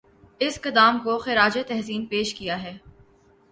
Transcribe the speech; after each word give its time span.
اس 0.39 0.59
قدام 0.61 0.99
کو 1.03 1.17
خراج 1.17 1.57
تحسین 1.67 2.05
پیش 2.05 2.33
کیا 2.35 2.61
ہے 2.63 2.77